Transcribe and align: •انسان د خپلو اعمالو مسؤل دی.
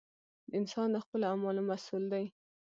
•انسان 0.57 0.87
د 0.93 0.97
خپلو 1.03 1.23
اعمالو 1.31 1.61
مسؤل 1.69 2.03
دی. 2.13 2.25